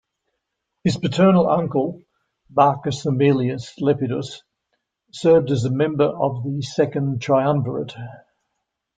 [0.83, 2.01] His paternal uncle
[2.49, 4.41] Marcus Aemilius Lepidus
[5.11, 7.93] served as member of the Second Triumvirate.